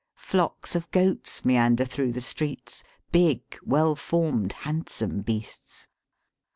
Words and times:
Flocks 0.17 0.75
of 0.75 0.89
goats 0.89 1.45
meander 1.45 1.85
through 1.85 2.11
the 2.11 2.21
streets, 2.21 2.83
big, 3.11 3.43
well 3.63 3.95
formed, 3.95 4.51
handsome 4.51 5.21
beasts. 5.21 5.87